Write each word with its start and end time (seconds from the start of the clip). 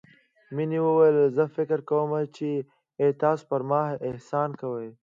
مينې 0.55 0.79
وويل 0.83 1.17
زه 1.35 1.43
فکر 1.55 1.79
کوم 1.89 2.09
چې 2.35 2.49
تاسو 3.21 3.43
پر 3.49 3.61
ما 3.69 3.81
احسان 4.09 4.49
کوئ. 4.61 4.87